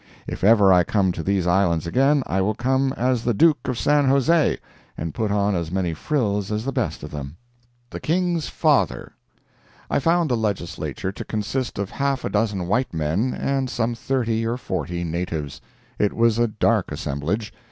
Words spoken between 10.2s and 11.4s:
the Legislature to